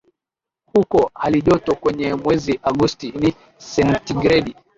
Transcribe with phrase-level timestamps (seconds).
[0.73, 4.55] Huko halijoto kwenye mwezi Agosti ni sentigredi